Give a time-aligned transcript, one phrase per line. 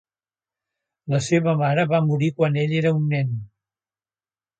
[1.13, 3.37] La serva mare va morir quan ell era un nen.